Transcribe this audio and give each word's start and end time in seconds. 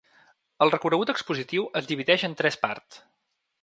El 0.65 0.73
recorregut 0.75 1.13
expositiu 1.15 1.69
es 1.83 1.93
divideix 1.93 2.27
en 2.31 2.39
tres 2.43 2.63
parts. 2.67 3.05